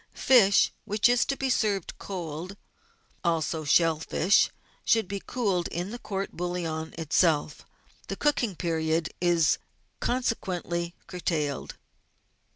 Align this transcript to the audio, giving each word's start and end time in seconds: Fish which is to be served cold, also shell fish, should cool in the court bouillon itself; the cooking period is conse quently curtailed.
Fish 0.15 0.73
which 0.83 1.07
is 1.07 1.25
to 1.27 1.37
be 1.37 1.47
served 1.51 1.95
cold, 1.99 2.57
also 3.23 3.63
shell 3.63 3.99
fish, 3.99 4.49
should 4.83 5.27
cool 5.27 5.63
in 5.71 5.91
the 5.91 5.99
court 5.99 6.31
bouillon 6.31 6.91
itself; 6.97 7.67
the 8.07 8.15
cooking 8.15 8.55
period 8.55 9.09
is 9.21 9.59
conse 10.01 10.33
quently 10.33 10.93
curtailed. 11.05 11.75